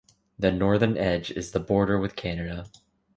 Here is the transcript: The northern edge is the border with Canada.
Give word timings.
The 0.39 0.51
northern 0.51 0.97
edge 0.97 1.29
is 1.29 1.51
the 1.51 1.59
border 1.59 1.99
with 1.99 2.15
Canada. 2.15 2.65